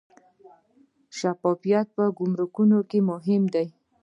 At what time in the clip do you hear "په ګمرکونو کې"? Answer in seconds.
1.95-2.99